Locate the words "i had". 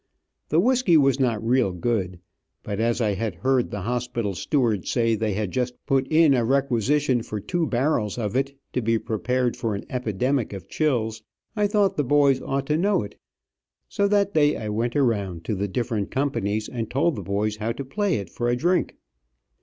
3.01-3.35